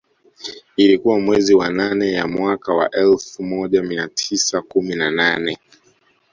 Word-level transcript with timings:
Ilikuwa 0.77 1.19
mwezi 1.19 1.55
wa 1.55 1.69
nane 1.69 2.11
ya 2.11 2.27
mwaka 2.27 2.73
wa 2.73 2.91
elfu 2.91 3.43
moja 3.43 3.83
mia 3.83 4.07
tisa 4.07 4.61
kumi 4.61 4.95
na 4.95 5.11
nne 5.39 5.57